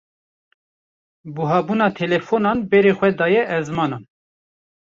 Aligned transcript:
Buhabûna 1.35 1.87
telefonan 1.99 2.57
berê 2.69 2.93
xwe 2.97 3.09
daye 3.19 3.41
ezmanan. 3.57 4.03